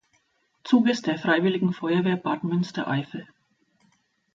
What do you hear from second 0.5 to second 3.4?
Zuges der Freiwilligen Feuerwehr Bad Münstereifel.